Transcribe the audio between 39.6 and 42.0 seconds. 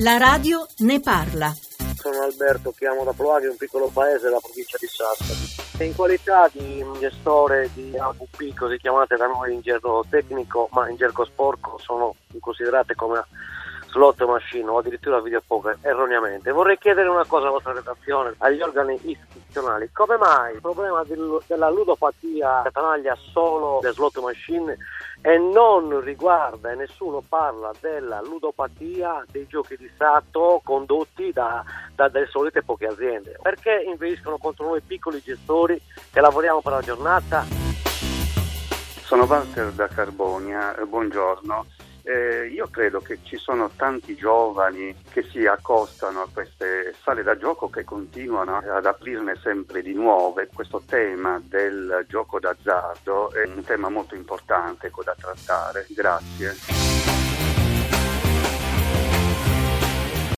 da Carbonia, buongiorno.